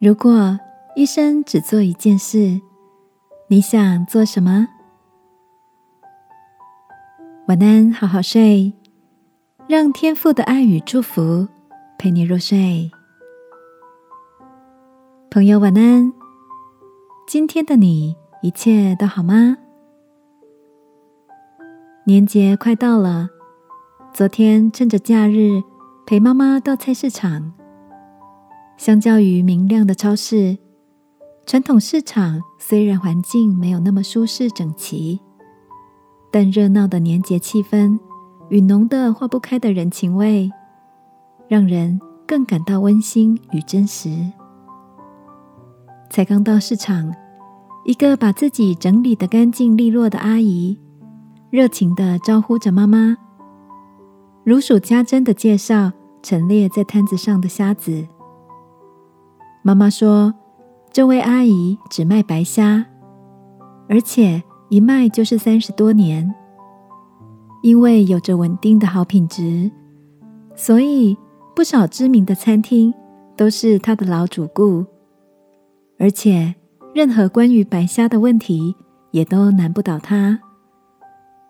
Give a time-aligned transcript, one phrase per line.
[0.00, 0.58] 如果
[0.96, 2.58] 一生只做一件事，
[3.48, 4.66] 你想做什么？
[7.48, 8.72] 晚安，好好睡，
[9.68, 11.46] 让天父的爱与祝福
[11.98, 12.90] 陪你入睡。
[15.30, 16.10] 朋友，晚安。
[17.28, 19.58] 今天的你一切都好吗？
[22.04, 23.28] 年节快到了，
[24.14, 25.62] 昨天趁着假日
[26.06, 27.52] 陪妈妈到菜市场。
[28.80, 30.56] 相较于明亮的超市，
[31.44, 35.20] 传统市场虽然环境没有那么舒适整齐，
[36.32, 37.98] 但热闹的年节气氛
[38.48, 40.50] 与浓的化不开的人情味，
[41.46, 44.08] 让人更感到温馨与真实。
[46.08, 47.14] 才刚到市场，
[47.84, 50.80] 一个把自己整理得干净利落的阿姨，
[51.50, 53.18] 热情地招呼着妈妈，
[54.42, 55.92] 如数家珍地介绍
[56.22, 58.06] 陈列在摊子上的虾子。
[59.62, 60.32] 妈妈说
[60.90, 62.86] ：“这位阿姨只卖白虾，
[63.88, 66.34] 而且一卖就是三十多年。
[67.62, 69.70] 因为有着稳定的好品质，
[70.56, 71.14] 所以
[71.54, 72.94] 不少知名的餐厅
[73.36, 74.86] 都是她的老主顾。
[75.98, 76.54] 而且，
[76.94, 78.74] 任何关于白虾的问题
[79.10, 80.40] 也都难不倒她。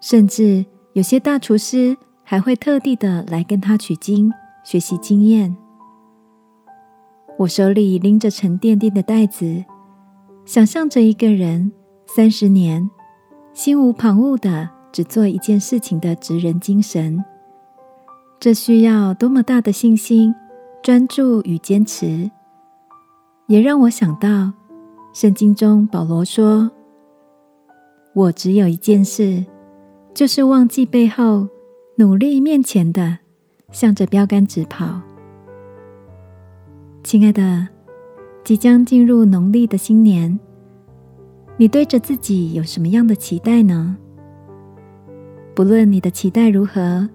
[0.00, 0.64] 甚至
[0.94, 4.32] 有些大厨师还会特地的来跟她取经，
[4.64, 5.54] 学习经验。”
[7.38, 9.64] 我手里拎着沉甸甸的袋子，
[10.44, 11.70] 想象着一个人
[12.04, 12.90] 三十年
[13.52, 17.24] 心无旁骛的只做一件事情的职人精神，
[18.40, 20.34] 这需要多么大的信心、
[20.82, 22.28] 专注与坚持！
[23.46, 24.52] 也让我想到
[25.12, 26.68] 圣经中保罗说
[28.14, 29.46] ：“我只有一件事，
[30.12, 31.46] 就是忘记背后，
[31.98, 33.18] 努力面前的，
[33.70, 35.02] 向着标杆直跑。”
[37.04, 37.66] 亲爱的，
[38.44, 40.38] 即将进入农历的新年，
[41.56, 43.96] 你对着自己有什么样的期待呢？
[45.54, 47.08] 不论你的期待如何，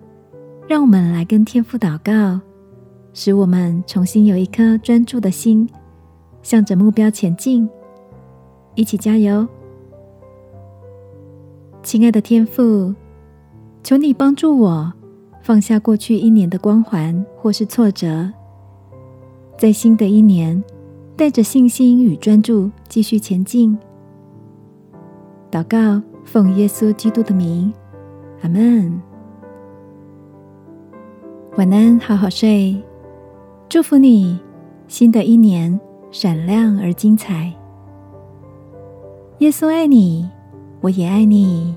[0.67, 2.39] 让我们来跟天父祷告，
[3.13, 5.69] 使我们重新有一颗专注的心，
[6.41, 7.69] 向着目标前进，
[8.73, 9.47] 一起加油！
[11.83, 12.95] 亲爱的天父，
[13.83, 14.91] 求你帮助我
[15.44, 18.31] 放下过去一年的光环或是挫折。
[19.57, 20.61] 在新的一年，
[21.15, 23.77] 带着信心与专注继续前进。
[25.49, 27.71] 祷告，奉耶稣基督的名，
[28.41, 29.01] 阿门。
[31.55, 32.81] 晚安，好好睡。
[33.69, 34.39] 祝福你，
[34.87, 35.79] 新的一年
[36.11, 37.53] 闪亮而精彩。
[39.37, 40.29] 耶稣爱你，
[40.81, 41.75] 我也爱你。